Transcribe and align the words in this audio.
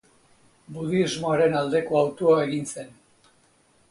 Budismoaren 0.77 1.59
aldeko 1.59 1.99
hautua 2.01 2.39
egin 2.47 2.65
zen. 2.71 2.89